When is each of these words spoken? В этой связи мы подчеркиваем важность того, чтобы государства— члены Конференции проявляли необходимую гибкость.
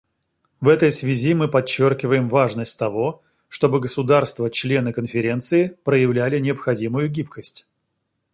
В 0.61 0.67
этой 0.67 0.91
связи 0.91 1.35
мы 1.35 1.47
подчеркиваем 1.47 2.27
важность 2.27 2.79
того, 2.79 3.21
чтобы 3.49 3.79
государства— 3.79 4.49
члены 4.49 4.93
Конференции 4.93 5.77
проявляли 5.83 6.39
необходимую 6.39 7.07
гибкость. 7.07 7.67